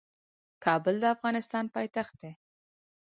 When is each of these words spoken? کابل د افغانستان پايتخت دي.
کابل 0.65 0.95
د 1.01 1.05
افغانستان 1.15 1.65
پايتخت 1.75 2.13
دي. 2.21 2.31